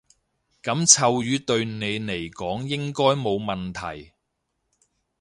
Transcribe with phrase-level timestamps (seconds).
[0.63, 3.71] 噉臭魚對你嚟講應該冇問
[4.03, 4.13] 題